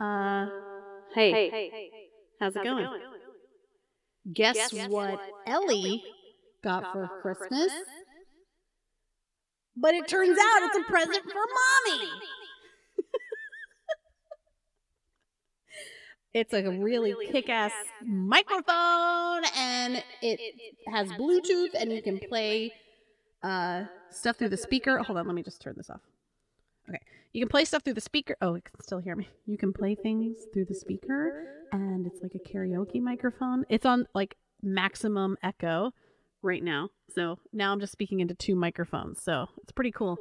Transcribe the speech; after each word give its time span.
Uh, 0.00 0.46
hey, 1.14 1.50
hey, 1.50 1.90
how's 2.40 2.56
it 2.56 2.64
going? 2.64 2.88
Guess, 4.32 4.72
what 4.88 5.20
Ellie 5.46 6.02
got 6.62 6.92
for 6.92 7.08
Christmas? 7.20 7.72
But 9.76 9.94
it 9.94 10.06
turns 10.08 10.38
out 10.38 10.62
it's 10.62 10.78
a 10.78 10.82
present 10.90 11.22
for 11.24 11.40
mommy. 11.88 12.08
it's 16.34 16.52
a 16.52 16.68
really 16.70 17.14
kick-ass 17.30 17.72
microphone, 18.04 19.44
and 19.56 20.02
it 20.20 20.40
has 20.88 21.08
Bluetooth, 21.12 21.74
and 21.74 21.92
you 21.92 22.02
can 22.02 22.18
play 22.28 22.72
uh, 23.42 23.84
stuff 24.10 24.36
through 24.36 24.50
the 24.50 24.56
speaker. 24.56 24.98
Hold 24.98 25.18
on, 25.18 25.26
let 25.26 25.34
me 25.34 25.42
just 25.42 25.60
turn 25.62 25.74
this 25.76 25.90
off. 25.90 26.00
Okay. 26.88 27.00
You 27.32 27.40
can 27.40 27.48
play 27.48 27.64
stuff 27.64 27.82
through 27.82 27.94
the 27.94 28.00
speaker. 28.00 28.36
Oh, 28.42 28.54
it 28.54 28.64
can 28.64 28.80
still 28.80 28.98
hear 28.98 29.16
me. 29.16 29.28
You 29.46 29.56
can 29.56 29.72
play 29.72 29.94
things 29.94 30.36
through 30.52 30.66
the 30.66 30.74
speaker, 30.74 31.66
and 31.72 32.06
it's 32.06 32.20
like 32.22 32.34
a 32.34 32.38
karaoke 32.38 33.00
microphone. 33.00 33.64
It's 33.68 33.86
on 33.86 34.06
like 34.14 34.36
maximum 34.62 35.36
echo 35.42 35.92
right 36.42 36.62
now. 36.62 36.90
So 37.14 37.38
now 37.52 37.72
I'm 37.72 37.80
just 37.80 37.92
speaking 37.92 38.20
into 38.20 38.34
two 38.34 38.54
microphones. 38.54 39.22
So 39.22 39.48
it's 39.62 39.72
pretty 39.72 39.92
cool. 39.92 40.18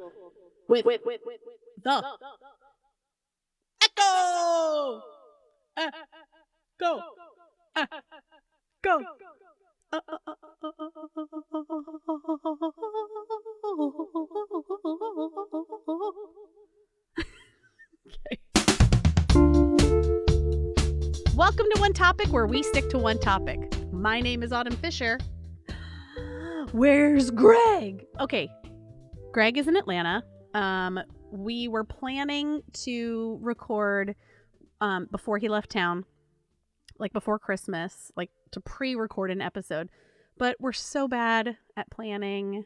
With, 0.70 0.86
with, 0.86 1.02
with, 1.04 1.22
with, 1.26 1.40
the 1.84 2.04
echo. 3.84 5.02
Uh, 5.76 5.90
go. 6.80 7.02
Uh, 7.76 7.86
go. 8.84 8.98
okay. 8.98 9.06
One 21.82 21.94
Topic, 21.94 22.28
where 22.28 22.46
we 22.46 22.62
stick 22.62 22.92
to 22.92 23.00
one 23.00 23.18
topic. 23.18 23.74
My 23.92 24.22
name 24.22 24.44
is 24.44 24.52
Autumn 24.52 24.76
Fisher. 24.76 25.18
Where's 26.74 27.32
Greg? 27.32 28.06
Okay, 28.20 28.52
Greg 29.32 29.58
is 29.58 29.68
in 29.68 29.76
Atlanta. 29.76 30.24
Um, 30.54 31.00
we 31.32 31.68
were 31.68 31.84
planning 31.84 32.62
to 32.84 33.40
record 33.42 34.14
um, 34.80 35.08
before 35.12 35.40
he 35.40 35.50
left 35.50 35.72
town, 35.72 36.06
like 37.00 37.14
before 37.14 37.40
Christmas, 37.40 38.12
like 38.16 38.30
to 38.52 38.62
pre-record 38.62 39.32
an 39.32 39.42
episode. 39.42 39.90
But 40.38 40.58
we're 40.60 40.74
so 40.74 41.08
bad 41.08 41.58
at 41.76 41.90
planning. 41.90 42.64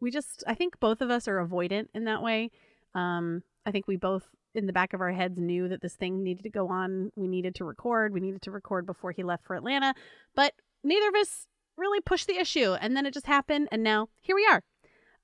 We 0.00 0.10
just, 0.10 0.42
I 0.46 0.54
think 0.54 0.80
both 0.80 1.02
of 1.02 1.10
us 1.10 1.28
are 1.28 1.46
avoidant 1.46 1.88
in 1.94 2.04
that 2.04 2.22
way. 2.22 2.50
Um, 2.94 3.42
I 3.66 3.72
think 3.72 3.86
we 3.86 3.96
both, 3.96 4.26
in 4.54 4.66
the 4.66 4.72
back 4.72 4.92
of 4.92 5.00
our 5.00 5.12
heads, 5.12 5.38
knew 5.38 5.68
that 5.68 5.82
this 5.82 5.94
thing 5.94 6.22
needed 6.22 6.44
to 6.44 6.50
go 6.50 6.68
on. 6.68 7.10
We 7.16 7.26
needed 7.26 7.54
to 7.56 7.64
record. 7.64 8.12
We 8.12 8.20
needed 8.20 8.42
to 8.42 8.50
record 8.50 8.86
before 8.86 9.12
he 9.12 9.22
left 9.22 9.44
for 9.44 9.56
Atlanta. 9.56 9.94
But 10.34 10.54
neither 10.82 11.08
of 11.08 11.14
us 11.14 11.46
really 11.76 12.00
pushed 12.00 12.26
the 12.26 12.38
issue. 12.38 12.74
And 12.74 12.96
then 12.96 13.06
it 13.06 13.14
just 13.14 13.26
happened. 13.26 13.68
And 13.72 13.82
now 13.82 14.08
here 14.20 14.36
we 14.36 14.46
are, 14.46 14.62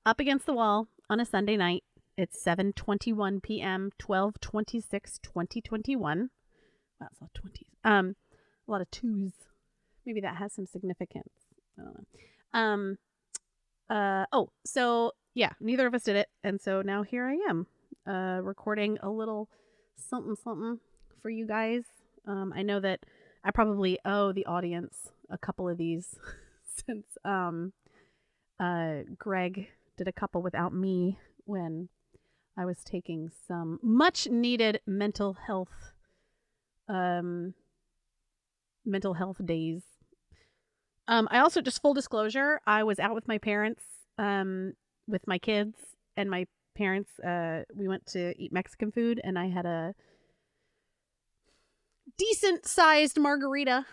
up 0.05 0.19
against 0.19 0.45
the 0.45 0.53
wall 0.53 0.87
on 1.09 1.19
a 1.19 1.25
Sunday 1.25 1.57
night. 1.57 1.83
It's 2.17 2.43
7:21 2.43 3.41
p.m. 3.41 3.91
12/26 3.99 5.21
2021. 5.21 6.19
Wow, 6.19 6.27
that's 6.99 7.19
a 7.19 7.23
lot 7.23 7.31
of 7.35 7.51
20s. 7.51 7.65
Um 7.83 8.15
a 8.67 8.71
lot 8.71 8.81
of 8.81 8.91
twos. 8.91 9.31
Maybe 10.05 10.21
that 10.21 10.35
has 10.35 10.53
some 10.53 10.67
significance. 10.67 11.33
I 11.79 11.83
don't 11.83 11.95
know. 11.95 12.59
Um 12.59 12.97
uh 13.89 14.25
oh, 14.31 14.49
so 14.65 15.13
yeah, 15.33 15.51
neither 15.59 15.87
of 15.87 15.93
us 15.93 16.03
did 16.03 16.17
it. 16.17 16.27
And 16.43 16.59
so 16.61 16.81
now 16.81 17.03
here 17.03 17.25
I 17.25 17.35
am 17.49 17.67
uh 18.07 18.39
recording 18.41 18.97
a 19.01 19.09
little 19.09 19.49
something 19.95 20.35
something 20.35 20.79
for 21.21 21.29
you 21.29 21.45
guys. 21.47 21.83
Um 22.27 22.53
I 22.55 22.61
know 22.61 22.79
that 22.79 23.01
I 23.43 23.51
probably 23.51 23.99
owe 24.05 24.31
the 24.31 24.45
audience 24.45 25.09
a 25.29 25.37
couple 25.37 25.67
of 25.69 25.77
these 25.77 26.15
since 26.85 27.05
um 27.25 27.73
uh 28.59 28.99
Greg 29.17 29.67
did 29.97 30.07
a 30.07 30.13
couple 30.13 30.41
without 30.41 30.73
me 30.73 31.17
when 31.45 31.89
I 32.57 32.65
was 32.65 32.83
taking 32.83 33.29
some 33.47 33.79
much 33.81 34.27
needed 34.27 34.81
mental 34.85 35.37
health 35.47 35.93
um 36.87 37.53
mental 38.85 39.13
health 39.13 39.45
days. 39.45 39.83
Um 41.07 41.27
I 41.31 41.39
also 41.39 41.61
just 41.61 41.81
full 41.81 41.93
disclosure, 41.93 42.61
I 42.65 42.83
was 42.83 42.99
out 42.99 43.15
with 43.15 43.27
my 43.27 43.37
parents 43.37 43.83
um 44.17 44.73
with 45.07 45.27
my 45.27 45.37
kids 45.37 45.75
and 46.17 46.29
my 46.29 46.47
parents 46.81 47.19
uh 47.19 47.63
we 47.75 47.87
went 47.87 48.05
to 48.07 48.33
eat 48.41 48.51
Mexican 48.51 48.91
food 48.91 49.21
and 49.23 49.37
I 49.37 49.47
had 49.49 49.67
a 49.67 49.93
decent 52.17 52.65
sized 52.65 53.19
margarita. 53.19 53.85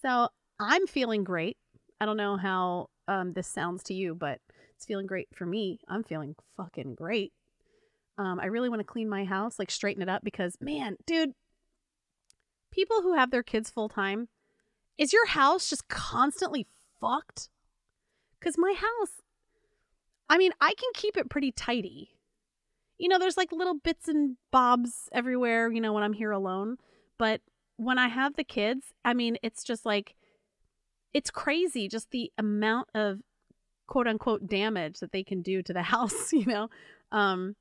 So 0.00 0.28
I'm 0.58 0.86
feeling 0.86 1.24
great. 1.24 1.58
I 2.00 2.06
don't 2.06 2.16
know 2.16 2.36
how 2.36 2.88
um 3.06 3.34
this 3.34 3.46
sounds 3.46 3.82
to 3.84 3.94
you, 3.94 4.14
but 4.14 4.40
it's 4.74 4.86
feeling 4.86 5.06
great 5.06 5.28
for 5.34 5.44
me. 5.44 5.78
I'm 5.88 6.04
feeling 6.04 6.34
fucking 6.56 6.94
great. 6.94 7.32
Um, 8.18 8.40
I 8.40 8.46
really 8.46 8.68
want 8.68 8.80
to 8.80 8.92
clean 8.92 9.08
my 9.08 9.24
house, 9.24 9.58
like 9.58 9.70
straighten 9.70 10.02
it 10.02 10.08
up 10.08 10.22
because, 10.24 10.56
man, 10.60 10.96
dude, 11.06 11.32
people 12.70 13.02
who 13.02 13.14
have 13.14 13.30
their 13.30 13.42
kids 13.42 13.70
full 13.70 13.88
time, 13.88 14.28
is 14.98 15.12
your 15.12 15.26
house 15.26 15.70
just 15.70 15.88
constantly 15.88 16.66
fucked? 17.00 17.48
Because 18.38 18.56
my 18.58 18.74
house, 18.76 19.22
I 20.28 20.38
mean, 20.38 20.52
I 20.60 20.74
can 20.74 20.90
keep 20.94 21.16
it 21.16 21.30
pretty 21.30 21.52
tidy. 21.52 22.10
You 23.02 23.08
know, 23.08 23.18
there's 23.18 23.36
like 23.36 23.50
little 23.50 23.74
bits 23.74 24.06
and 24.06 24.36
bobs 24.52 25.08
everywhere, 25.10 25.72
you 25.72 25.80
know, 25.80 25.92
when 25.92 26.04
I'm 26.04 26.12
here 26.12 26.30
alone. 26.30 26.76
But 27.18 27.40
when 27.76 27.98
I 27.98 28.06
have 28.06 28.36
the 28.36 28.44
kids, 28.44 28.92
I 29.04 29.12
mean, 29.12 29.38
it's 29.42 29.64
just 29.64 29.84
like, 29.84 30.14
it's 31.12 31.28
crazy 31.28 31.88
just 31.88 32.12
the 32.12 32.30
amount 32.38 32.90
of 32.94 33.18
quote 33.88 34.06
unquote 34.06 34.46
damage 34.46 35.00
that 35.00 35.10
they 35.10 35.24
can 35.24 35.42
do 35.42 35.64
to 35.64 35.72
the 35.72 35.82
house, 35.94 36.32
you 36.32 36.46
know? 36.46 36.70
Um, 37.10 37.56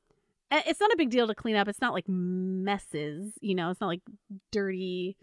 it's 0.52 0.80
not 0.80 0.94
a 0.94 0.98
big 0.98 1.10
deal 1.10 1.26
to 1.26 1.34
clean 1.34 1.56
up. 1.56 1.68
It's 1.68 1.82
not 1.82 1.94
like 1.94 2.08
messes, 2.08 3.34
you 3.42 3.56
know, 3.56 3.72
it's 3.72 3.82
not 3.82 3.88
like 3.88 4.02
dirty, 4.52 5.18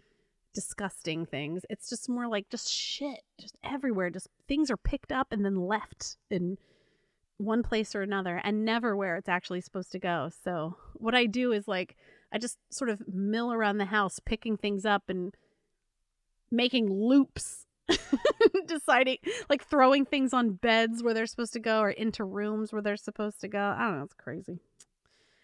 disgusting 0.53 1.25
things. 1.25 1.61
It's 1.69 1.87
just 1.87 2.09
more 2.09 2.27
like 2.27 2.49
just 2.49 2.69
shit, 2.69 3.21
just 3.39 3.55
everywhere. 3.63 4.09
Just 4.09 4.27
things 4.49 4.69
are 4.69 4.75
picked 4.75 5.13
up 5.13 5.27
and 5.31 5.45
then 5.45 5.55
left 5.55 6.17
in 6.29 6.57
one 7.39 7.63
place 7.63 7.95
or 7.95 8.01
another 8.01 8.39
and 8.43 8.63
never 8.63 8.95
where 8.95 9.15
it's 9.15 9.29
actually 9.29 9.61
supposed 9.61 9.91
to 9.93 9.99
go. 9.99 10.29
So, 10.43 10.75
what 10.93 11.15
I 11.15 11.25
do 11.25 11.51
is 11.51 11.67
like, 11.67 11.95
I 12.31 12.37
just 12.37 12.57
sort 12.69 12.89
of 12.89 13.01
mill 13.07 13.51
around 13.51 13.77
the 13.79 13.85
house, 13.85 14.19
picking 14.19 14.57
things 14.57 14.85
up 14.85 15.09
and 15.09 15.35
making 16.51 16.91
loops. 16.91 17.65
deciding 18.67 19.17
like 19.49 19.65
throwing 19.67 20.05
things 20.05 20.31
on 20.31 20.51
beds 20.51 21.01
where 21.01 21.15
they're 21.15 21.25
supposed 21.25 21.53
to 21.53 21.59
go 21.59 21.79
or 21.79 21.89
into 21.89 22.23
rooms 22.23 22.71
where 22.71 22.83
they're 22.83 22.95
supposed 22.95 23.41
to 23.41 23.47
go. 23.47 23.73
I 23.75 23.85
don't 23.85 23.97
know, 23.97 24.03
it's 24.03 24.13
crazy 24.13 24.59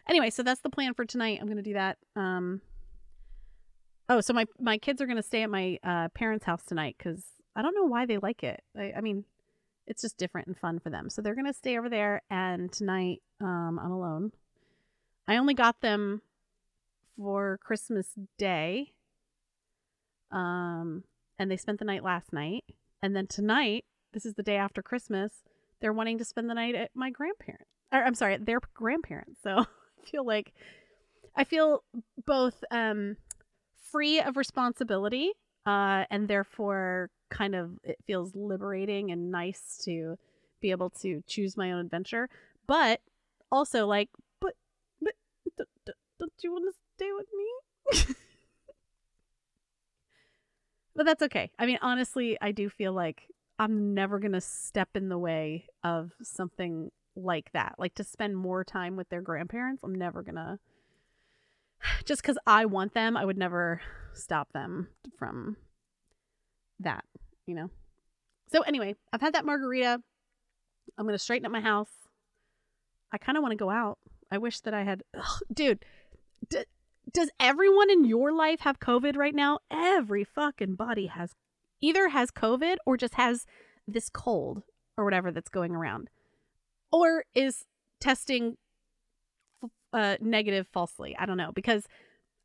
anyway, 0.07 0.29
so 0.29 0.43
that's 0.43 0.61
the 0.61 0.69
plan 0.69 0.93
for 0.93 1.05
tonight. 1.05 1.39
I'm 1.41 1.47
gonna 1.47 1.61
do 1.61 1.73
that. 1.73 1.97
Um. 2.15 2.61
Oh, 4.07 4.21
so 4.21 4.33
my 4.33 4.45
my 4.59 4.77
kids 4.77 5.01
are 5.01 5.07
gonna 5.07 5.23
stay 5.23 5.43
at 5.43 5.49
my 5.49 5.79
uh, 5.83 6.09
parents' 6.09 6.45
house 6.45 6.63
tonight 6.63 6.95
because 6.97 7.23
I 7.55 7.61
don't 7.61 7.75
know 7.75 7.85
why 7.85 8.05
they 8.05 8.17
like 8.17 8.43
it. 8.43 8.61
I, 8.77 8.93
I 8.97 9.01
mean, 9.01 9.25
it's 9.87 10.01
just 10.01 10.17
different 10.17 10.47
and 10.47 10.57
fun 10.57 10.79
for 10.79 10.89
them. 10.89 11.09
So 11.09 11.21
they're 11.21 11.35
gonna 11.35 11.53
stay 11.53 11.77
over 11.77 11.89
there, 11.89 12.21
and 12.29 12.71
tonight 12.71 13.21
um, 13.39 13.79
I'm 13.81 13.91
alone. 13.91 14.31
I 15.27 15.37
only 15.37 15.53
got 15.53 15.81
them 15.81 16.21
for 17.17 17.59
Christmas 17.63 18.13
Day. 18.37 18.91
Um, 20.31 21.03
and 21.39 21.49
they 21.49 21.57
spent 21.57 21.79
the 21.79 21.85
night 21.85 22.03
last 22.03 22.33
night, 22.33 22.63
and 23.01 23.15
then 23.15 23.27
tonight, 23.27 23.85
this 24.13 24.25
is 24.25 24.33
the 24.33 24.43
day 24.43 24.57
after 24.57 24.81
Christmas. 24.81 25.43
They're 25.81 25.93
wanting 25.93 26.17
to 26.17 26.25
spend 26.25 26.49
the 26.49 26.53
night 26.53 26.75
at 26.75 26.91
my 26.93 27.09
grandparents. 27.09 27.69
Or 27.91 28.03
I'm 28.03 28.15
sorry, 28.15 28.33
at 28.33 28.45
their 28.45 28.59
grandparents. 28.73 29.39
So 29.43 29.49
I 29.59 30.09
feel 30.09 30.25
like 30.25 30.53
I 31.35 31.43
feel 31.43 31.83
both 32.25 32.63
um, 32.71 33.17
free 33.91 34.19
of 34.19 34.37
responsibility 34.37 35.33
uh, 35.65 36.05
and 36.09 36.27
therefore 36.27 37.09
kind 37.29 37.55
of 37.55 37.71
it 37.83 37.97
feels 38.05 38.35
liberating 38.35 39.11
and 39.11 39.31
nice 39.31 39.81
to 39.85 40.17
be 40.61 40.71
able 40.71 40.89
to 40.89 41.23
choose 41.27 41.57
my 41.57 41.71
own 41.71 41.85
adventure. 41.85 42.29
But 42.67 43.01
also 43.51 43.85
like, 43.85 44.09
but 44.39 44.53
but 45.01 45.15
don't 46.19 46.31
you 46.43 46.51
want 46.51 46.65
to 46.65 46.79
stay 46.95 47.11
with 47.11 47.27
me? 47.35 48.15
but 50.95 51.05
that's 51.05 51.23
okay. 51.23 51.51
I 51.59 51.65
mean, 51.65 51.79
honestly, 51.81 52.37
I 52.41 52.51
do 52.51 52.69
feel 52.69 52.93
like 52.93 53.27
I'm 53.59 53.93
never 53.93 54.19
gonna 54.19 54.41
step 54.41 54.89
in 54.95 55.09
the 55.09 55.17
way 55.17 55.67
of 55.83 56.11
something 56.21 56.91
like 57.15 57.51
that. 57.53 57.75
Like 57.77 57.95
to 57.95 58.03
spend 58.03 58.35
more 58.35 58.63
time 58.63 58.95
with 58.95 59.09
their 59.09 59.21
grandparents. 59.21 59.83
I'm 59.83 59.95
never 59.95 60.23
gonna 60.23 60.59
just 62.05 62.21
because 62.21 62.37
I 62.45 62.65
want 62.65 62.93
them, 62.93 63.17
I 63.17 63.25
would 63.25 63.37
never 63.37 63.81
stop 64.13 64.51
them 64.53 64.87
from 65.17 65.57
that, 66.79 67.05
you 67.45 67.55
know? 67.55 67.69
So, 68.51 68.61
anyway, 68.61 68.95
I've 69.11 69.21
had 69.21 69.33
that 69.33 69.45
margarita. 69.45 70.01
I'm 70.97 71.05
going 71.05 71.15
to 71.15 71.19
straighten 71.19 71.45
up 71.45 71.51
my 71.51 71.61
house. 71.61 71.91
I 73.11 73.17
kind 73.17 73.37
of 73.37 73.41
want 73.41 73.51
to 73.53 73.57
go 73.57 73.69
out. 73.69 73.97
I 74.31 74.37
wish 74.37 74.59
that 74.61 74.73
I 74.73 74.83
had, 74.83 75.03
ugh, 75.17 75.41
dude, 75.53 75.85
d- 76.49 76.65
does 77.11 77.29
everyone 77.39 77.89
in 77.89 78.05
your 78.05 78.31
life 78.31 78.61
have 78.61 78.79
COVID 78.79 79.15
right 79.15 79.35
now? 79.35 79.59
Every 79.71 80.23
fucking 80.23 80.75
body 80.75 81.07
has 81.07 81.31
either 81.81 82.09
has 82.09 82.31
COVID 82.31 82.77
or 82.85 82.97
just 82.97 83.15
has 83.15 83.45
this 83.87 84.09
cold 84.09 84.63
or 84.97 85.03
whatever 85.03 85.31
that's 85.31 85.49
going 85.49 85.71
around, 85.71 86.09
or 86.91 87.25
is 87.35 87.65
testing 87.99 88.57
uh, 89.95 90.17
negative 90.21 90.67
falsely. 90.71 91.15
I 91.17 91.25
don't 91.25 91.37
know 91.37 91.51
because 91.53 91.87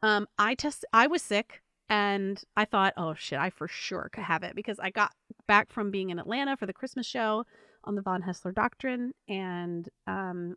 um, 0.02 0.26
I 0.38 0.54
test. 0.54 0.84
I 0.92 1.06
was 1.06 1.22
sick 1.22 1.62
and 1.90 2.42
I 2.56 2.64
thought, 2.64 2.94
oh 2.96 3.14
shit, 3.14 3.38
I 3.38 3.50
for 3.50 3.68
sure 3.68 4.08
could 4.12 4.24
have 4.24 4.44
it 4.44 4.54
because 4.54 4.78
I 4.78 4.90
got 4.90 5.12
back 5.48 5.72
from 5.72 5.90
being 5.90 6.10
in 6.10 6.18
Atlanta 6.18 6.56
for 6.56 6.64
the 6.66 6.72
Christmas 6.72 7.04
show 7.04 7.44
on 7.84 7.96
the 7.96 8.02
Von 8.02 8.22
Haessler 8.22 8.52
Doctrine, 8.52 9.12
and 9.28 9.88
um, 10.06 10.56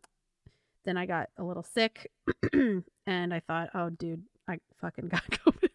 then 0.84 0.96
I 0.96 1.06
got 1.06 1.30
a 1.36 1.42
little 1.42 1.64
sick, 1.64 2.10
and 2.52 3.34
I 3.34 3.40
thought, 3.40 3.70
oh 3.74 3.90
dude, 3.90 4.22
I 4.48 4.58
fucking 4.80 5.08
got 5.08 5.24
COVID. 5.24 5.68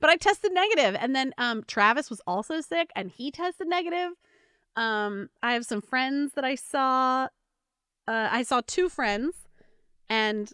but 0.00 0.10
I 0.10 0.16
tested 0.16 0.52
negative, 0.52 0.96
and 1.00 1.14
then 1.16 1.32
um, 1.36 1.64
Travis 1.66 2.08
was 2.08 2.20
also 2.26 2.60
sick, 2.60 2.90
and 2.94 3.10
he 3.10 3.30
tested 3.30 3.66
negative. 3.66 4.12
Um, 4.76 5.30
I 5.42 5.54
have 5.54 5.64
some 5.64 5.82
friends 5.82 6.32
that 6.34 6.44
I 6.44 6.54
saw. 6.54 7.28
Uh, 8.06 8.28
I 8.30 8.42
saw 8.42 8.60
two 8.66 8.88
friends, 8.88 9.43
and 10.08 10.52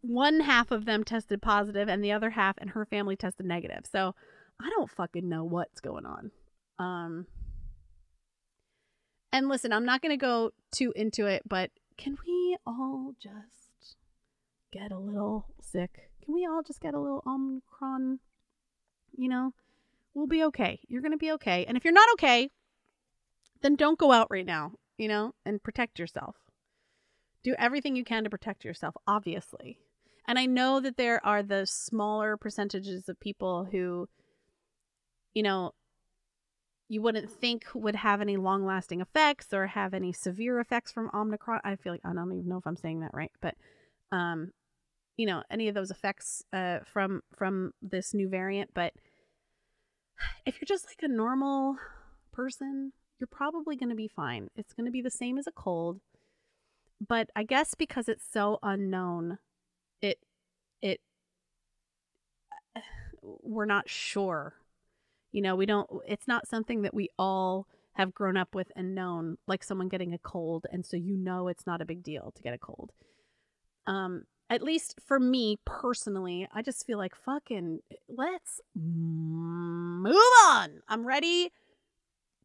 one 0.00 0.40
half 0.40 0.70
of 0.70 0.84
them 0.84 1.04
tested 1.04 1.40
positive 1.40 1.88
and 1.88 2.04
the 2.04 2.12
other 2.12 2.30
half 2.30 2.56
and 2.58 2.70
her 2.70 2.84
family 2.84 3.16
tested 3.16 3.46
negative. 3.46 3.86
So 3.90 4.14
I 4.60 4.70
don't 4.70 4.90
fucking 4.90 5.28
know 5.28 5.44
what's 5.44 5.80
going 5.80 6.04
on. 6.06 6.30
Um 6.78 7.26
and 9.34 9.48
listen, 9.48 9.72
I'm 9.72 9.84
not 9.84 10.00
going 10.00 10.16
to 10.16 10.16
go 10.16 10.52
too 10.70 10.92
into 10.94 11.26
it, 11.26 11.42
but 11.44 11.72
can 11.98 12.16
we 12.24 12.56
all 12.64 13.14
just 13.20 13.96
get 14.72 14.92
a 14.92 14.98
little 14.98 15.46
sick? 15.60 16.10
Can 16.24 16.34
we 16.34 16.46
all 16.46 16.62
just 16.62 16.80
get 16.80 16.94
a 16.94 17.00
little 17.00 17.20
Omicron? 17.26 18.20
You 19.16 19.28
know, 19.28 19.52
we'll 20.14 20.28
be 20.28 20.44
okay. 20.44 20.78
You're 20.86 21.02
going 21.02 21.10
to 21.10 21.18
be 21.18 21.32
okay. 21.32 21.64
And 21.66 21.76
if 21.76 21.84
you're 21.84 21.92
not 21.92 22.08
okay, 22.12 22.48
then 23.62 23.74
don't 23.74 23.98
go 23.98 24.12
out 24.12 24.28
right 24.30 24.46
now, 24.46 24.74
you 24.98 25.08
know, 25.08 25.34
and 25.44 25.60
protect 25.60 25.98
yourself. 25.98 26.36
Do 27.44 27.54
everything 27.58 27.94
you 27.94 28.04
can 28.04 28.24
to 28.24 28.30
protect 28.30 28.64
yourself, 28.64 28.96
obviously. 29.06 29.78
And 30.26 30.38
I 30.38 30.46
know 30.46 30.80
that 30.80 30.96
there 30.96 31.24
are 31.24 31.42
the 31.42 31.66
smaller 31.66 32.36
percentages 32.36 33.08
of 33.08 33.20
people 33.20 33.68
who, 33.70 34.08
you 35.34 35.42
know, 35.42 35.72
you 36.88 37.02
wouldn't 37.02 37.30
think 37.30 37.64
would 37.74 37.96
have 37.96 38.20
any 38.20 38.36
long 38.36 38.64
lasting 38.64 39.00
effects 39.00 39.52
or 39.52 39.66
have 39.66 39.94
any 39.94 40.12
severe 40.12 40.60
effects 40.60 40.92
from 40.92 41.10
Omicron. 41.14 41.60
I 41.64 41.76
feel 41.76 41.92
like 41.92 42.00
I 42.04 42.12
don't 42.12 42.32
even 42.32 42.48
know 42.48 42.58
if 42.58 42.66
I'm 42.66 42.76
saying 42.76 43.00
that 43.00 43.12
right, 43.14 43.32
but 43.40 43.54
um, 44.12 44.50
you 45.16 45.26
know, 45.26 45.42
any 45.50 45.68
of 45.68 45.74
those 45.74 45.90
effects 45.90 46.42
uh 46.52 46.80
from 46.84 47.22
from 47.36 47.72
this 47.82 48.14
new 48.14 48.28
variant. 48.28 48.70
But 48.74 48.92
if 50.46 50.60
you're 50.60 50.66
just 50.66 50.86
like 50.86 51.02
a 51.02 51.08
normal 51.08 51.76
person, 52.32 52.92
you're 53.18 53.28
probably 53.28 53.76
gonna 53.76 53.94
be 53.94 54.08
fine. 54.08 54.48
It's 54.56 54.72
gonna 54.72 54.90
be 54.90 55.02
the 55.02 55.10
same 55.10 55.38
as 55.38 55.46
a 55.46 55.52
cold. 55.52 56.00
But 57.06 57.30
I 57.34 57.42
guess 57.42 57.74
because 57.74 58.08
it's 58.08 58.24
so 58.30 58.58
unknown, 58.62 59.38
it 60.00 60.18
it 60.82 61.00
we're 63.22 63.66
not 63.66 63.88
sure. 63.88 64.54
You 65.32 65.42
know 65.42 65.56
we 65.56 65.66
don't 65.66 65.88
it's 66.06 66.28
not 66.28 66.46
something 66.48 66.82
that 66.82 66.94
we 66.94 67.08
all 67.18 67.66
have 67.94 68.14
grown 68.14 68.36
up 68.36 68.54
with 68.54 68.72
and 68.74 68.94
known 68.94 69.36
like 69.46 69.62
someone 69.62 69.88
getting 69.88 70.12
a 70.14 70.18
cold 70.18 70.66
and 70.72 70.84
so 70.84 70.96
you 70.96 71.16
know 71.16 71.48
it's 71.48 71.66
not 71.66 71.80
a 71.80 71.84
big 71.84 72.02
deal 72.02 72.32
to 72.34 72.42
get 72.42 72.54
a 72.54 72.58
cold. 72.58 72.92
Um 73.86 74.24
at 74.50 74.62
least 74.62 75.00
for 75.06 75.18
me 75.18 75.56
personally 75.64 76.46
i 76.52 76.60
just 76.60 76.86
feel 76.86 76.98
like 76.98 77.16
fucking 77.16 77.80
let's 78.08 78.60
move 78.74 80.14
on. 80.44 80.82
I'm 80.86 81.06
ready 81.06 81.50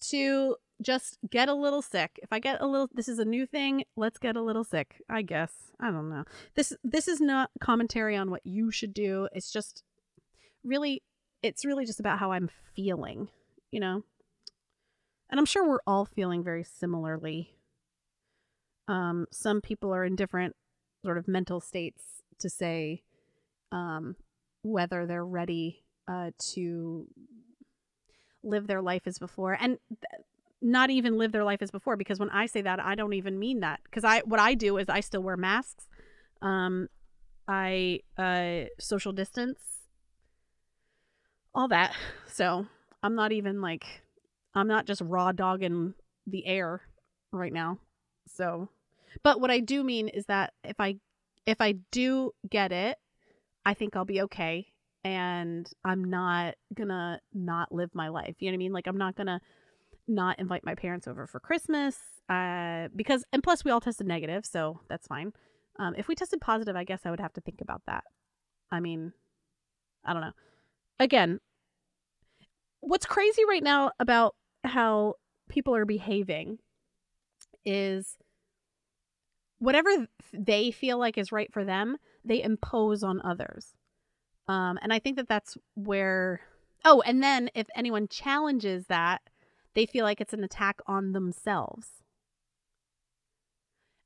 to 0.09 0.55
just 0.81 1.17
get 1.29 1.49
a 1.49 1.53
little 1.53 1.81
sick. 1.81 2.19
If 2.23 2.31
I 2.31 2.39
get 2.39 2.61
a 2.61 2.67
little 2.67 2.89
this 2.93 3.07
is 3.07 3.19
a 3.19 3.25
new 3.25 3.45
thing, 3.45 3.83
let's 3.95 4.17
get 4.17 4.35
a 4.35 4.41
little 4.41 4.63
sick, 4.63 5.01
I 5.09 5.21
guess. 5.21 5.51
I 5.79 5.91
don't 5.91 6.09
know. 6.09 6.23
This 6.55 6.73
this 6.83 7.07
is 7.07 7.19
not 7.19 7.51
commentary 7.59 8.15
on 8.15 8.31
what 8.31 8.45
you 8.45 8.71
should 8.71 8.93
do. 8.93 9.27
It's 9.33 9.51
just 9.51 9.83
really 10.63 11.03
it's 11.41 11.65
really 11.65 11.85
just 11.85 11.99
about 11.99 12.19
how 12.19 12.31
I'm 12.31 12.49
feeling, 12.75 13.29
you 13.71 13.79
know? 13.79 14.03
And 15.29 15.39
I'm 15.39 15.45
sure 15.45 15.67
we're 15.67 15.79
all 15.85 16.05
feeling 16.05 16.43
very 16.43 16.63
similarly. 16.63 17.53
Um 18.87 19.27
some 19.31 19.61
people 19.61 19.93
are 19.93 20.05
in 20.05 20.15
different 20.15 20.55
sort 21.03 21.17
of 21.17 21.27
mental 21.27 21.59
states 21.59 22.23
to 22.39 22.49
say 22.49 23.03
um 23.71 24.15
whether 24.61 25.05
they're 25.05 25.25
ready 25.25 25.83
uh 26.07 26.31
to 26.53 27.07
live 28.43 28.67
their 28.67 28.81
life 28.81 29.01
as 29.05 29.19
before 29.19 29.57
and 29.59 29.77
th- 29.89 30.25
not 30.61 30.89
even 30.89 31.17
live 31.17 31.31
their 31.31 31.44
life 31.44 31.61
as 31.61 31.71
before 31.71 31.95
because 31.95 32.19
when 32.19 32.29
I 32.29 32.45
say 32.45 32.61
that 32.61 32.79
I 32.79 32.95
don't 32.95 33.13
even 33.13 33.39
mean 33.39 33.61
that 33.61 33.79
because 33.85 34.03
I 34.03 34.19
what 34.21 34.39
I 34.39 34.56
do 34.56 34.77
is 34.77 34.89
I 34.89 35.00
still 35.00 35.23
wear 35.23 35.38
masks 35.38 35.88
um 36.41 36.88
I 37.47 38.01
uh 38.17 38.65
social 38.79 39.11
distance 39.13 39.59
all 41.56 41.67
that 41.69 41.94
so 42.27 42.67
I'm 43.01 43.15
not 43.15 43.31
even 43.31 43.61
like 43.61 43.85
I'm 44.53 44.67
not 44.67 44.85
just 44.85 45.01
raw 45.01 45.31
dogging 45.31 45.94
the 46.27 46.45
air 46.45 46.81
right 47.31 47.53
now 47.53 47.79
so 48.27 48.69
but 49.23 49.39
what 49.39 49.51
I 49.51 49.59
do 49.59 49.83
mean 49.83 50.09
is 50.09 50.25
that 50.25 50.53
if 50.63 50.79
I 50.79 50.95
if 51.45 51.61
I 51.61 51.75
do 51.91 52.33
get 52.50 52.71
it 52.71 52.97
I 53.65 53.73
think 53.73 53.95
I'll 53.95 54.06
be 54.06 54.21
okay 54.23 54.67
and 55.03 55.69
I'm 55.85 56.03
not 56.03 56.56
gonna 56.73 57.19
not 57.33 57.71
live 57.71 57.89
my 57.94 58.09
life. 58.09 58.35
You 58.39 58.47
know 58.47 58.53
what 58.53 58.56
I 58.56 58.57
mean? 58.57 58.73
Like 58.73 58.88
I'm 58.88 58.97
not 58.97 59.15
gonna 59.15 59.39
not 60.09 60.39
invite 60.39 60.65
my 60.65 60.75
parents 60.75 61.07
over 61.07 61.27
for 61.27 61.39
Christmas. 61.39 61.97
Uh, 62.29 62.89
because 62.95 63.23
and 63.33 63.41
plus 63.41 63.65
we 63.65 63.71
all 63.71 63.81
tested 63.81 64.07
negative, 64.07 64.45
so 64.45 64.81
that's 64.89 65.07
fine. 65.07 65.33
Um, 65.79 65.95
if 65.97 66.07
we 66.07 66.15
tested 66.15 66.41
positive, 66.41 66.75
I 66.75 66.83
guess 66.83 67.01
I 67.06 67.11
would 67.11 67.19
have 67.19 67.33
to 67.33 67.41
think 67.41 67.61
about 67.61 67.81
that. 67.88 68.03
I 68.71 68.79
mean, 68.79 69.13
I 70.06 70.13
don't 70.13 70.21
know. 70.21 70.33
Again, 71.00 71.39
what's 72.81 73.06
crazy 73.06 73.44
right 73.47 73.63
now 73.63 73.91
about 74.00 74.35
how 74.63 75.15
people 75.50 75.75
are 75.75 75.85
behaving 75.85 76.59
is 77.65 78.17
whatever 79.59 79.89
they 80.33 80.71
feel 80.71 80.97
like 80.97 81.17
is 81.17 81.31
right 81.31 81.51
for 81.51 81.63
them, 81.63 81.97
they 82.23 82.41
impose 82.41 83.03
on 83.03 83.21
others. 83.23 83.73
Um, 84.47 84.79
and 84.81 84.91
I 84.91 85.00
think 85.00 85.15
that 85.17 85.27
that's 85.27 85.57
where. 85.75 86.41
Oh, 86.85 87.01
and 87.06 87.21
then 87.21 87.49
if 87.56 87.68
anyone 87.75 88.07
challenges 88.07 88.85
that, 88.87 89.21
they 89.76 89.85
feel 89.85 90.04
like 90.04 90.21
it's 90.21 90.33
an 90.33 90.44
attack 90.44 90.80
on 90.88 91.11
themselves. 91.11 91.88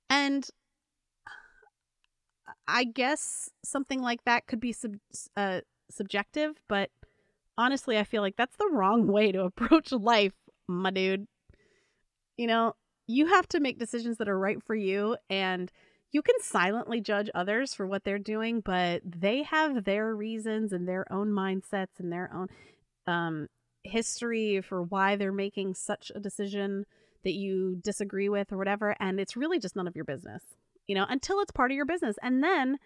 And 0.09 0.47
I 2.67 2.83
guess 2.83 3.49
something 3.63 4.01
like 4.01 4.23
that 4.25 4.47
could 4.47 4.59
be 4.59 4.73
sub- 4.73 4.99
uh, 5.35 5.61
subjective, 5.89 6.55
but 6.67 6.89
honestly, 7.57 7.97
I 7.97 8.03
feel 8.03 8.21
like 8.21 8.35
that's 8.35 8.55
the 8.57 8.69
wrong 8.71 9.07
way 9.07 9.31
to 9.31 9.43
approach 9.43 9.91
life, 9.91 10.33
my 10.67 10.91
dude. 10.91 11.27
You 12.37 12.47
know, 12.47 12.73
you 13.07 13.27
have 13.27 13.47
to 13.49 13.59
make 13.59 13.79
decisions 13.79 14.17
that 14.17 14.29
are 14.29 14.39
right 14.39 14.61
for 14.63 14.75
you 14.75 15.17
and 15.29 15.71
you 16.11 16.21
can 16.21 16.39
silently 16.41 17.01
judge 17.01 17.29
others 17.33 17.73
for 17.73 17.87
what 17.87 18.03
they're 18.03 18.19
doing, 18.19 18.61
but 18.61 19.01
they 19.03 19.43
have 19.43 19.83
their 19.83 20.15
reasons 20.15 20.71
and 20.71 20.87
their 20.87 21.11
own 21.11 21.31
mindsets 21.31 21.99
and 21.99 22.11
their 22.11 22.31
own 22.33 22.47
um, 23.07 23.47
history 23.83 24.61
for 24.61 24.81
why 24.81 25.15
they're 25.15 25.31
making 25.31 25.75
such 25.75 26.11
a 26.15 26.19
decision 26.19 26.85
that 27.23 27.33
you 27.33 27.77
disagree 27.81 28.29
with 28.29 28.51
or 28.51 28.57
whatever. 28.57 28.95
And 28.99 29.19
it's 29.19 29.37
really 29.37 29.59
just 29.59 29.75
none 29.75 29.87
of 29.87 29.95
your 29.95 30.05
business, 30.05 30.43
you 30.87 30.95
know, 30.95 31.05
until 31.09 31.39
it's 31.39 31.51
part 31.51 31.71
of 31.71 31.75
your 31.75 31.85
business. 31.85 32.17
And 32.21 32.43
then 32.43 32.77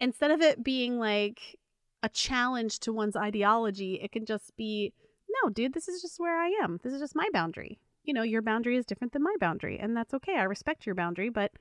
instead 0.00 0.30
of 0.30 0.40
it 0.40 0.62
being 0.62 0.98
like 0.98 1.58
a 2.02 2.08
challenge 2.08 2.80
to 2.80 2.92
one's 2.92 3.16
ideology, 3.16 4.00
it 4.02 4.12
can 4.12 4.26
just 4.26 4.56
be, 4.56 4.92
no, 5.42 5.50
dude, 5.50 5.72
this 5.72 5.88
is 5.88 6.02
just 6.02 6.20
where 6.20 6.38
I 6.38 6.48
am. 6.62 6.78
This 6.82 6.92
is 6.92 7.00
just 7.00 7.16
my 7.16 7.28
boundary. 7.32 7.78
You 8.04 8.12
know, 8.12 8.22
your 8.22 8.42
boundary 8.42 8.76
is 8.76 8.84
different 8.84 9.14
than 9.14 9.22
my 9.22 9.34
boundary. 9.40 9.78
And 9.78 9.96
that's 9.96 10.12
okay. 10.14 10.36
I 10.36 10.42
respect 10.42 10.84
your 10.84 10.94
boundary, 10.94 11.30
but 11.30 11.52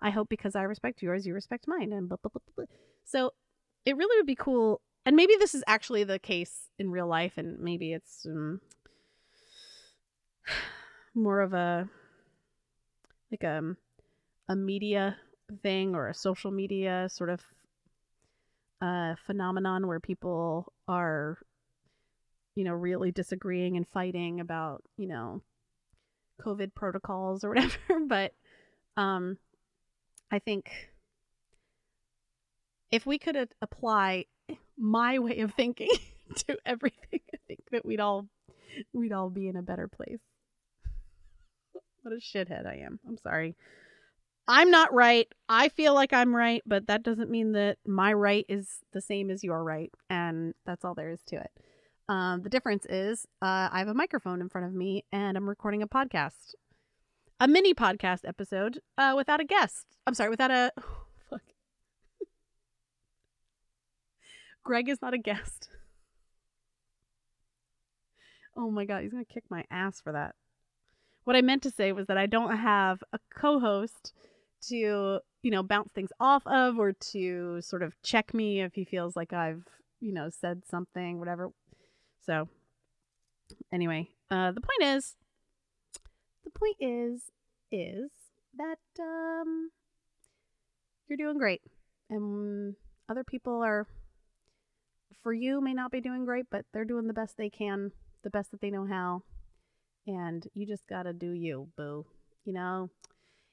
I 0.00 0.10
hope 0.10 0.28
because 0.28 0.54
I 0.54 0.62
respect 0.62 1.02
yours, 1.02 1.26
you 1.26 1.34
respect 1.34 1.66
mine. 1.66 1.92
And 1.92 2.08
blah, 2.08 2.18
blah, 2.22 2.30
blah, 2.30 2.40
blah. 2.54 2.76
so 3.04 3.32
it 3.84 3.96
really 3.96 4.16
would 4.18 4.26
be 4.26 4.36
cool. 4.36 4.80
And 5.06 5.16
maybe 5.16 5.34
this 5.38 5.54
is 5.54 5.64
actually 5.66 6.04
the 6.04 6.18
case 6.18 6.68
in 6.78 6.90
real 6.90 7.06
life, 7.06 7.34
and 7.36 7.58
maybe 7.60 7.92
it's 7.92 8.26
um, 8.26 8.60
more 11.14 11.40
of 11.40 11.54
a 11.54 11.88
like 13.30 13.42
a 13.42 13.58
um, 13.58 13.76
a 14.48 14.56
media 14.56 15.16
thing 15.62 15.94
or 15.94 16.08
a 16.08 16.14
social 16.14 16.50
media 16.50 17.08
sort 17.10 17.30
of 17.30 17.40
uh, 18.80 19.14
phenomenon 19.26 19.86
where 19.86 20.00
people 20.00 20.72
are, 20.86 21.38
you 22.54 22.64
know, 22.64 22.72
really 22.72 23.10
disagreeing 23.10 23.76
and 23.76 23.86
fighting 23.88 24.40
about, 24.40 24.82
you 24.96 25.08
know, 25.08 25.42
COVID 26.40 26.74
protocols 26.74 27.44
or 27.44 27.48
whatever. 27.54 28.00
but 28.06 28.34
um, 28.96 29.38
I 30.30 30.38
think 30.38 30.70
if 32.90 33.04
we 33.04 33.18
could 33.18 33.36
a- 33.36 33.48
apply 33.60 34.26
my 34.78 35.18
way 35.18 35.40
of 35.40 35.52
thinking 35.54 35.90
to 36.46 36.58
everything, 36.64 37.20
I 37.34 37.38
think 37.46 37.60
that 37.72 37.84
we'd 37.84 38.00
all 38.00 38.28
we'd 38.92 39.12
all 39.12 39.30
be 39.30 39.48
in 39.48 39.56
a 39.56 39.62
better 39.62 39.88
place. 39.88 40.20
What 42.02 42.14
a 42.14 42.16
shithead 42.16 42.66
I 42.66 42.76
am. 42.76 43.00
I'm 43.06 43.18
sorry. 43.18 43.56
I'm 44.46 44.70
not 44.70 44.94
right. 44.94 45.28
I 45.48 45.68
feel 45.68 45.92
like 45.92 46.14
I'm 46.14 46.34
right, 46.34 46.62
but 46.64 46.86
that 46.86 47.02
doesn't 47.02 47.30
mean 47.30 47.52
that 47.52 47.76
my 47.86 48.14
right 48.14 48.46
is 48.48 48.78
the 48.92 49.02
same 49.02 49.30
as 49.30 49.44
your 49.44 49.62
right, 49.62 49.92
and 50.08 50.54
that's 50.64 50.86
all 50.86 50.94
there 50.94 51.10
is 51.10 51.20
to 51.26 51.36
it. 51.36 51.50
Um, 52.08 52.40
the 52.42 52.48
difference 52.48 52.86
is 52.86 53.26
uh, 53.42 53.68
I 53.70 53.80
have 53.80 53.88
a 53.88 53.94
microphone 53.94 54.40
in 54.40 54.48
front 54.48 54.66
of 54.66 54.72
me, 54.72 55.04
and 55.12 55.36
I'm 55.36 55.46
recording 55.46 55.82
a 55.82 55.86
podcast, 55.86 56.54
a 57.38 57.46
mini 57.46 57.74
podcast 57.74 58.20
episode 58.24 58.80
uh, 58.96 59.12
without 59.14 59.40
a 59.40 59.44
guest. 59.44 59.84
I'm 60.06 60.14
sorry, 60.14 60.30
without 60.30 60.50
a. 60.50 60.72
Greg 64.68 64.90
is 64.90 65.00
not 65.00 65.14
a 65.14 65.18
guest. 65.18 65.70
Oh 68.54 68.70
my 68.70 68.84
god, 68.84 69.02
he's 69.02 69.12
gonna 69.12 69.24
kick 69.24 69.44
my 69.48 69.64
ass 69.70 69.98
for 69.98 70.12
that. 70.12 70.34
What 71.24 71.36
I 71.36 71.40
meant 71.40 71.62
to 71.62 71.70
say 71.70 71.92
was 71.92 72.06
that 72.08 72.18
I 72.18 72.26
don't 72.26 72.54
have 72.54 73.02
a 73.14 73.18
co-host 73.34 74.12
to, 74.68 74.76
you 74.76 75.50
know, 75.50 75.62
bounce 75.62 75.90
things 75.92 76.10
off 76.20 76.46
of 76.46 76.78
or 76.78 76.92
to 77.12 77.62
sort 77.62 77.82
of 77.82 77.94
check 78.02 78.34
me 78.34 78.60
if 78.60 78.74
he 78.74 78.84
feels 78.84 79.16
like 79.16 79.32
I've, 79.32 79.62
you 80.00 80.12
know, 80.12 80.28
said 80.28 80.60
something, 80.68 81.18
whatever. 81.18 81.48
So, 82.26 82.50
anyway, 83.72 84.10
uh 84.30 84.52
the 84.52 84.60
point 84.60 84.82
is 84.82 85.16
the 86.44 86.50
point 86.50 86.76
is 86.78 87.30
is 87.72 88.10
that 88.58 88.80
um 89.00 89.70
you're 91.08 91.16
doing 91.16 91.38
great. 91.38 91.62
And 92.10 92.74
other 93.08 93.24
people 93.24 93.62
are 93.62 93.86
for 95.28 95.34
you 95.34 95.60
may 95.60 95.74
not 95.74 95.92
be 95.92 96.00
doing 96.00 96.24
great, 96.24 96.46
but 96.50 96.64
they're 96.72 96.86
doing 96.86 97.06
the 97.06 97.12
best 97.12 97.36
they 97.36 97.50
can, 97.50 97.92
the 98.24 98.30
best 98.30 98.50
that 98.50 98.62
they 98.62 98.70
know 98.70 98.86
how. 98.86 99.22
And 100.06 100.48
you 100.54 100.66
just 100.66 100.86
got 100.86 101.02
to 101.02 101.12
do 101.12 101.32
you, 101.32 101.68
boo. 101.76 102.06
You 102.46 102.54
know, 102.54 102.88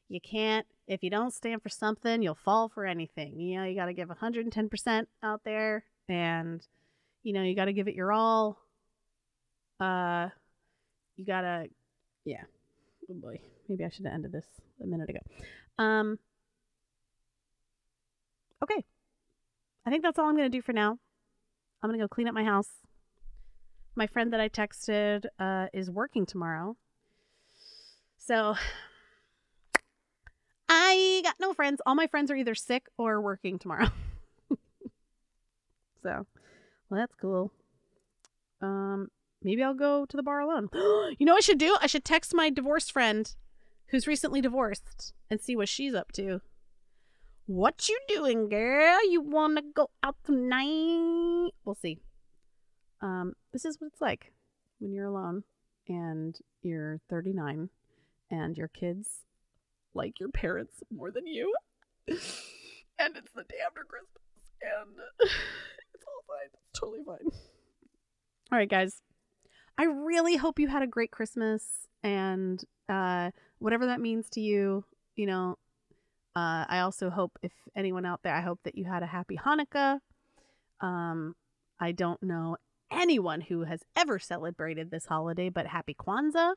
you 0.08 0.22
can't, 0.22 0.66
if 0.88 1.04
you 1.04 1.10
don't 1.10 1.34
stand 1.34 1.62
for 1.62 1.68
something, 1.68 2.22
you'll 2.22 2.34
fall 2.34 2.70
for 2.70 2.86
anything. 2.86 3.42
You 3.42 3.58
know, 3.60 3.66
you 3.66 3.76
got 3.76 3.88
to 3.88 3.94
give 3.94 4.08
110% 4.08 5.08
out 5.22 5.42
there 5.44 5.84
and, 6.08 6.66
you 7.24 7.34
know, 7.34 7.42
you 7.42 7.58
got 7.58 7.66
to 7.66 7.74
give 7.74 7.90
it 7.90 7.96
your 7.96 8.14
all. 8.14 8.58
Uh, 9.78 10.30
you 11.18 11.26
got 11.26 11.42
to, 11.42 11.66
yeah. 12.24 12.44
Oh 13.12 13.16
boy. 13.16 13.42
Maybe 13.68 13.84
I 13.84 13.90
should 13.90 14.06
have 14.06 14.14
ended 14.14 14.32
this 14.32 14.48
a 14.82 14.88
minute 14.88 15.10
ago. 15.10 15.20
Um, 15.78 16.20
okay. 18.64 18.86
I 19.86 19.90
think 19.90 20.04
that's 20.04 20.18
all 20.18 20.30
I'm 20.30 20.38
going 20.38 20.50
to 20.50 20.58
do 20.58 20.62
for 20.62 20.72
now. 20.72 21.00
I'm 21.86 21.92
going 21.92 22.00
to 22.00 22.04
go 22.04 22.08
clean 22.08 22.28
up 22.28 22.34
my 22.34 22.44
house. 22.44 22.70
My 23.96 24.08
friend 24.08 24.34
that 24.34 24.40
I 24.40 24.50
texted 24.50 25.26
uh, 25.40 25.68
is 25.72 25.90
working 25.90 26.26
tomorrow. 26.26 26.76
So 28.18 28.56
I 30.68 31.22
got 31.24 31.36
no 31.40 31.54
friends. 31.54 31.82
All 31.86 31.94
my 31.94 32.08
friends 32.08 32.32
are 32.32 32.36
either 32.36 32.56
sick 32.56 32.88
or 32.98 33.22
working 33.22 33.60
tomorrow. 33.60 33.90
so, 36.02 36.26
well, 36.90 37.00
that's 37.00 37.14
cool. 37.22 37.52
Um, 38.62 39.10
maybe 39.44 39.62
I'll 39.62 39.76
go 39.76 40.06
to 40.06 40.18
the 40.18 40.24
bar 40.24 40.40
alone. 40.40 40.70
you 40.74 41.26
know 41.26 41.34
what 41.34 41.44
I 41.44 41.46
should 41.46 41.60
do? 41.60 41.78
I 41.80 41.88
should 41.88 42.04
text 42.04 42.34
my 42.34 42.50
divorced 42.50 42.92
friend 42.92 43.32
who's 43.90 44.08
recently 44.08 44.42
divorced 44.42 45.14
and 45.30 45.40
see 45.40 45.56
what 45.56 45.70
she's 45.70 45.94
up 45.94 46.12
to. 46.14 46.42
What 47.48 47.90
you 47.90 48.00
doing, 48.08 48.50
girl? 48.50 49.08
You 49.08 49.22
wanna 49.22 49.62
go 49.62 49.92
out 50.02 50.16
tonight? 50.24 51.52
We'll 51.64 51.76
see. 51.76 52.00
Um, 53.02 53.34
this 53.54 53.66
is 53.66 53.80
what 53.80 53.92
it's 53.92 54.02
like 54.02 54.34
when 54.80 54.92
you're 54.92 55.06
alone 55.06 55.44
and 55.88 56.36
you're 56.64 57.02
39 57.08 57.70
and 58.32 58.58
your 58.58 58.68
kids 58.68 59.26
like 59.94 60.20
your 60.20 60.30
parents 60.30 60.82
more 60.92 61.12
than 61.12 61.28
you. 61.28 61.54
and 62.08 62.18
it's 63.16 63.32
the 63.36 63.44
day 63.44 63.58
after 63.64 63.84
Christmas 63.84 64.24
and 64.64 64.96
it's 65.20 66.04
all 66.08 66.24
fine. 66.28 66.50
It's 66.52 66.80
totally 66.80 67.04
fine. 67.06 67.32
All 68.52 68.58
right, 68.58 68.70
guys. 68.70 69.04
I 69.78 69.84
really 69.84 70.38
hope 70.38 70.58
you 70.58 70.68
had 70.68 70.82
a 70.82 70.88
great 70.88 71.12
Christmas 71.12 71.88
and 72.02 72.64
uh 72.90 73.30
whatever 73.60 73.86
that 73.86 74.02
means 74.02 74.30
to 74.32 74.42
you, 74.42 74.84
you 75.16 75.28
know, 75.28 75.60
uh, 76.36 76.66
I 76.68 76.80
also 76.80 77.10
hope 77.10 77.40
if 77.42 77.54
anyone 77.76 78.06
out 78.06 78.22
there, 78.24 78.36
I 78.36 78.42
hope 78.42 78.60
that 78.64 78.78
you 78.78 78.84
had 78.86 79.04
a 79.04 79.08
happy 79.08 79.38
Hanukkah. 79.38 80.00
Um, 80.82 81.36
I 81.80 81.94
don't 81.94 82.22
know 82.22 82.58
anyone 82.92 83.42
who 83.42 83.64
has 83.64 83.82
ever 83.96 84.20
celebrated 84.20 84.92
this 84.92 85.06
holiday, 85.06 85.50
but 85.50 85.68
happy 85.68 85.94
Kwanzaa, 85.96 86.54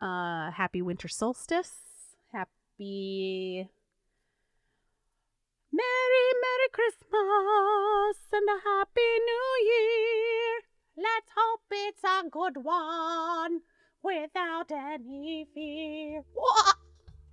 uh, 0.00 0.50
happy 0.52 0.80
winter 0.80 1.08
solstice, 1.08 1.74
happy 2.32 3.68
Merry 5.70 6.26
Merry 6.40 6.68
Christmas 6.72 8.16
and 8.32 8.48
a 8.48 8.58
happy 8.64 9.12
New 9.26 9.50
Year. 9.66 10.60
Let's 10.96 11.30
hope 11.36 11.62
it's 11.70 12.04
a 12.04 12.22
good 12.30 12.64
one 12.64 13.60
without 14.02 14.70
any 14.70 15.46
fear. 15.52 16.22
All 16.36 16.74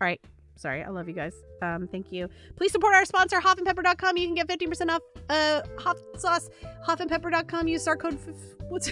right. 0.01 0.19
Sorry, 0.61 0.83
I 0.83 0.89
love 0.89 1.07
you 1.07 1.15
guys. 1.15 1.33
Um, 1.63 1.87
thank 1.91 2.11
you. 2.11 2.29
Please 2.55 2.71
support 2.71 2.93
our 2.93 3.03
sponsor, 3.03 3.41
hoffandpepper.com. 3.41 4.15
You 4.15 4.27
can 4.27 4.35
get 4.35 4.47
15% 4.47 4.91
off 4.91 5.01
uh, 5.27 5.61
hot 5.79 5.97
sauce. 6.17 6.51
Hoffandpepper.com. 6.87 7.67
Use 7.67 7.87
our 7.87 7.97
code. 7.97 8.13
F- 8.13 8.35
what's. 8.69 8.91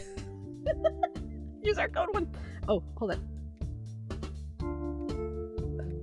Use 1.61 1.77
our 1.77 1.87
code 1.87 2.11
one. 2.11 2.35
Oh, 2.67 2.81
hold 2.97 3.11
on. 3.11 3.19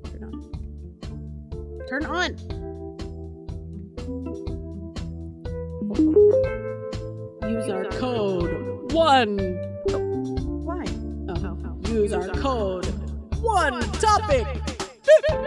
Turn 0.07 0.23
on. 0.23 0.47
Turn 1.89 2.05
on. 2.07 2.37
Use 7.51 7.69
our 7.71 7.85
code 7.87 8.93
one. 8.93 9.41
Oh, 9.91 9.99
why? 10.63 10.85
Oh, 11.29 11.77
use 11.89 12.13
our 12.13 12.29
code 12.29 12.87
one 13.41 13.81
topic. 13.93 14.47
15 15.29 15.47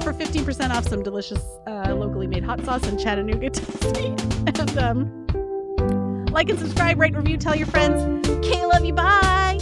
for 0.00 0.12
15% 0.12 0.70
off 0.70 0.88
some 0.88 1.02
delicious 1.02 1.42
uh, 1.66 1.94
locally 1.94 2.26
made 2.26 2.42
hot 2.42 2.64
sauce 2.64 2.86
in 2.88 2.98
Chattanooga, 2.98 3.50
Tennessee. 3.54 4.14
And 4.46 4.78
um, 4.78 5.26
like 6.26 6.48
and 6.48 6.58
subscribe, 6.58 6.98
rate, 6.98 7.14
review, 7.14 7.36
tell 7.36 7.54
your 7.54 7.66
friends. 7.66 8.28
Okay, 8.28 8.64
love 8.66 8.84
you. 8.84 8.94
Bye. 8.94 9.59